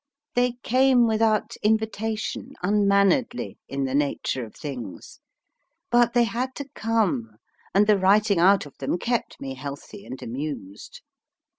They 0.33 0.53
came 0.63 1.05
without 1.05 1.55
invitation, 1.61 2.53
unmanneredly, 2.63 3.59
in 3.67 3.83
the 3.85 3.93
nature 3.93 4.43
of 4.43 4.55
things; 4.55 5.19
but 5.91 6.13
they 6.13 6.23
had 6.23 6.55
to 6.55 6.69
come, 6.73 7.35
and 7.75 7.85
the 7.85 7.99
writing 7.99 8.39
out 8.39 8.65
of 8.65 8.75
them 8.79 8.97
kept 8.97 9.39
me 9.39 9.53
healthy 9.53 10.03
and 10.07 10.19
amused. 10.19 11.01